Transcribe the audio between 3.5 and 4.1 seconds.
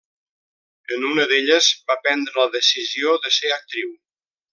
actriu.